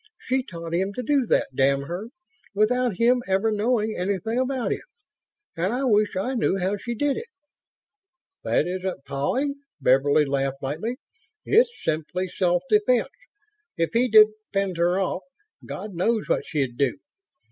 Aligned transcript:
She 0.19 0.41
taught 0.41 0.73
him 0.73 0.93
to 0.95 1.03
do 1.03 1.27
that, 1.27 1.49
damn 1.53 1.83
her, 1.83 2.07
without 2.55 2.97
him 2.97 3.21
ever 3.27 3.51
knowing 3.51 3.95
anything 3.95 4.39
about 4.39 4.71
it... 4.73 4.81
and 5.55 5.71
I 5.71 5.83
wish 5.83 6.15
I 6.15 6.33
knew 6.33 6.57
how 6.57 6.75
she 6.77 6.95
did 6.95 7.17
it." 7.17 7.27
"That 8.43 8.65
isn't 8.65 9.05
pawing," 9.05 9.61
Beverly 9.79 10.25
laughed 10.25 10.63
lightly. 10.63 10.97
"It's 11.45 11.69
simply 11.83 12.27
self 12.29 12.63
defense. 12.67 13.09
If 13.77 13.91
he 13.93 14.07
didn't 14.07 14.37
fend 14.51 14.77
her 14.77 14.99
off, 14.99 15.21
God 15.63 15.93
knows 15.93 16.27
what 16.27 16.47
she'd 16.47 16.77
do. 16.77 16.97